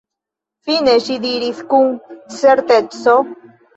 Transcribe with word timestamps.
Fine 0.69 0.95
ŝi 1.07 1.17
diris 1.27 1.61
kun 1.73 1.93
certeco: 2.41 3.15